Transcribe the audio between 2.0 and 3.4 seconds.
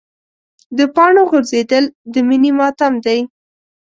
د مني ماتم دی.